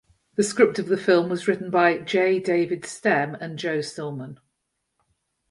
The 0.33 0.41
script 0.41 0.79
of 0.79 0.87
the 0.87 0.97
film 0.97 1.29
was 1.29 1.47
written 1.47 1.69
by 1.69 1.99
J. 1.99 2.39
David 2.39 2.85
Stem 2.85 3.35
and 3.35 3.59
Joe 3.59 3.81
Stillman. 3.81 4.39